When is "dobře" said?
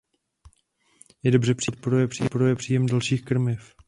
1.31-1.55